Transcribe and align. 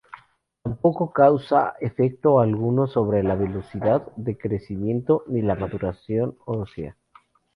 Tampoco 0.63 1.11
causa 1.11 1.75
efecto 1.79 2.39
alguno 2.39 2.87
sobre 2.87 3.21
la 3.21 3.35
velocidad 3.35 4.01
de 4.15 4.35
crecimiento 4.35 5.23
ni 5.27 5.43
la 5.43 5.53
maduración 5.53 6.35
ósea. 6.45 6.97